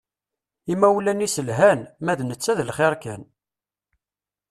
[0.73, 3.21] Imawlan-is lhan, ma d netta d lxiṛ kan.